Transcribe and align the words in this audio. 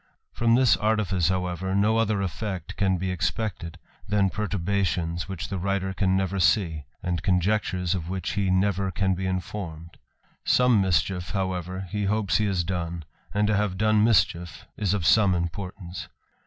From 0.33 0.55
this 0.55 0.75
artifice, 0.77 1.27
however, 1.29 1.75
no 1.75 1.97
other 1.99 2.23
effect 2.23 2.75
can 2.75 2.97
be 2.97 3.11
expected, 3.11 3.77
than 4.07 4.31
perturbations 4.31 5.29
which 5.29 5.49
the 5.49 5.59
writer 5.59 5.93
can 5.93 6.17
never 6.17 6.39
see, 6.39 6.85
am 7.03 7.17
conjectures 7.17 7.93
of 7.93 8.09
which 8.09 8.31
he 8.31 8.49
never 8.49 8.89
can 8.89 9.13
be 9.13 9.27
informed: 9.27 9.99
som 10.43 10.81
mischief, 10.81 11.29
however, 11.33 11.81
he 11.91 12.05
hopes 12.05 12.37
he 12.37 12.45
has 12.45 12.63
done; 12.63 13.05
and 13.31 13.45
to 13.45 13.55
have 13.55 13.77
done^ 13.77 14.01
mischief, 14.01 14.65
is 14.75 14.95
of 14.95 15.05
some 15.05 15.35
importance. 15.35 16.07